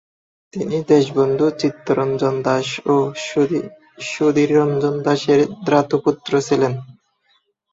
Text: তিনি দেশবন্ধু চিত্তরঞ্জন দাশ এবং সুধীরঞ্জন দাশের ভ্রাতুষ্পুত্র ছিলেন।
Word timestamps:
তিনি 0.53 0.77
দেশবন্ধু 0.89 1.45
চিত্তরঞ্জন 1.61 2.35
দাশ 2.43 2.67
এবং 2.81 3.01
সুধীরঞ্জন 4.07 4.95
দাশের 5.05 5.39
ভ্রাতুষ্পুত্র 5.65 6.31
ছিলেন। 6.47 6.73